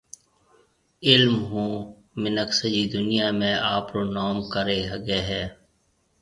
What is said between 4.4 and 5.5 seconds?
ڪريَ هگھيَََ هيَ۔